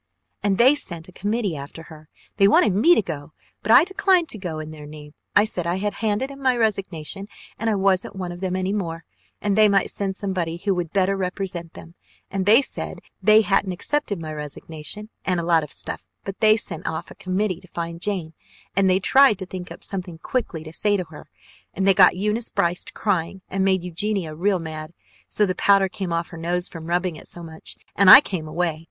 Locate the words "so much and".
27.27-28.09